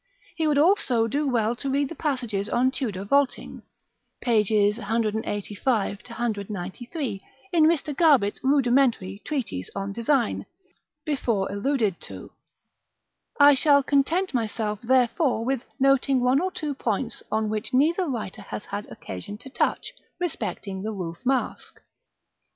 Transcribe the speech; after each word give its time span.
He 0.35 0.47
would 0.47 0.57
also 0.57 1.05
do 1.05 1.27
well 1.27 1.55
to 1.57 1.69
read 1.69 1.89
the 1.89 1.93
passages 1.95 2.49
on 2.49 2.71
Tudor 2.71 3.03
vaulting, 3.03 3.61
pp. 4.25 4.75
185 4.75 5.99
193, 6.07 7.21
in 7.53 7.65
Mr. 7.65 7.95
Garbett's 7.95 8.39
rudimentary 8.41 9.21
Treatise 9.23 9.69
on 9.75 9.93
Design, 9.93 10.47
before 11.05 11.51
alluded 11.51 12.01
to. 12.01 12.31
I 13.39 13.53
shall 13.53 13.83
content 13.83 14.33
myself 14.33 14.79
therefore 14.81 15.45
with 15.45 15.63
noting 15.79 16.21
one 16.23 16.41
or 16.41 16.51
two 16.51 16.73
points 16.73 17.21
on 17.31 17.47
which 17.51 17.71
neither 17.71 18.07
writer 18.09 18.41
has 18.41 18.65
had 18.65 18.87
occasion 18.91 19.37
to 19.37 19.51
touch, 19.51 19.93
respecting 20.19 20.81
the 20.81 20.91
Roof 20.91 21.19
Mask. 21.23 21.79